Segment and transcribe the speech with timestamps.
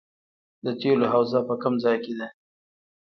[0.65, 2.27] د تیلو حوزه په کوم ځای کې ده؟